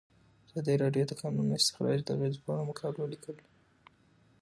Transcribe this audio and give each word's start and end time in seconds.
ازادي 0.47 0.75
راډیو 0.83 1.03
د 1.07 1.09
د 1.11 1.13
کانونو 1.21 1.51
استخراج 1.61 1.99
د 2.03 2.09
اغیزو 2.15 2.43
په 2.43 2.49
اړه 2.53 2.67
مقالو 2.69 3.11
لیکلي. 3.13 3.45